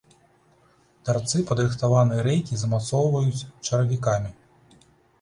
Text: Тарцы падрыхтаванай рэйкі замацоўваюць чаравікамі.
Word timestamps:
Тарцы 1.09 1.37
падрыхтаванай 1.51 2.23
рэйкі 2.31 2.53
замацоўваюць 2.65 3.45
чаравікамі. 3.65 4.39